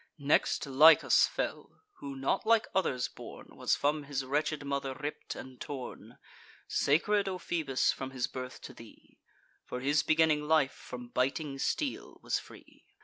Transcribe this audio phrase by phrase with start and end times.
[0.17, 5.61] Next, Lichas fell, who, not like others born, Was from his wretched mother ripp'd and
[5.61, 6.17] torn;
[6.67, 9.19] Sacred, O Phoebus, from his birth to thee;
[9.63, 12.87] For his beginning life from biting steel was free.